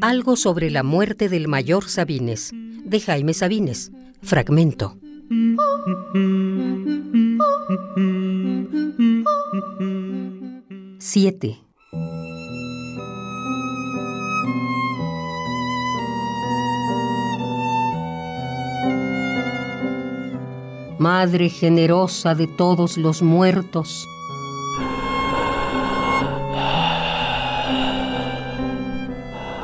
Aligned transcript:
Algo 0.00 0.34
sobre 0.34 0.70
la 0.70 0.82
muerte 0.82 1.28
del 1.28 1.46
mayor 1.46 1.88
Sabines, 1.88 2.50
de 2.52 2.98
Jaime 2.98 3.32
Sabines, 3.32 3.92
fragmento. 4.20 4.96
Siete. 10.98 11.60
Madre 20.98 21.48
generosa 21.48 22.34
de 22.34 22.48
todos 22.48 22.98
los 22.98 23.22
muertos, 23.22 24.08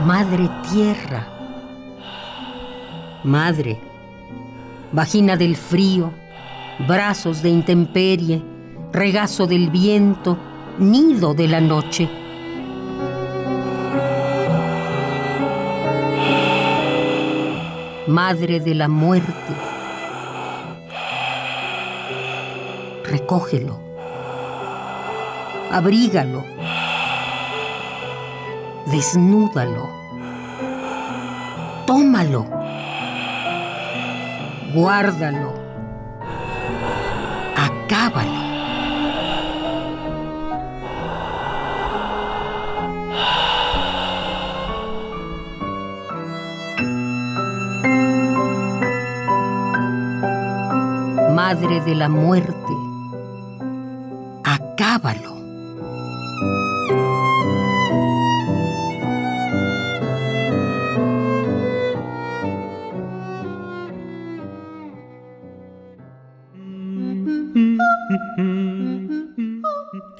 Madre 0.06 0.48
tierra, 0.70 1.26
Madre, 3.24 3.76
vagina 4.92 5.36
del 5.36 5.56
frío, 5.56 6.12
brazos 6.86 7.42
de 7.42 7.48
intemperie, 7.48 8.40
regazo 8.92 9.48
del 9.48 9.68
viento, 9.68 10.38
nido 10.78 11.34
de 11.34 11.48
la 11.48 11.60
noche. 11.60 12.08
Madre 18.06 18.60
de 18.60 18.74
la 18.76 18.86
muerte, 18.86 19.56
recógelo, 23.10 23.80
abrígalo, 25.72 26.44
desnúdalo, 28.86 29.88
tómalo, 31.86 32.46
guárdalo, 34.72 35.52
acábalo. 37.56 38.46
Madre 51.34 51.80
de 51.80 51.94
la 51.94 52.08
muerte, 52.08 52.74
acábalo. 54.42 55.35